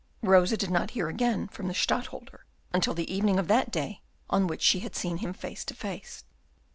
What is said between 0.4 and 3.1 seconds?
did not hear again from the Stadtholder until